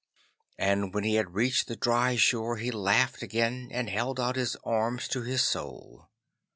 [0.57, 4.55] And when he had reached the dry shore he laughed again, and held out his
[4.63, 6.09] arms to his Soul.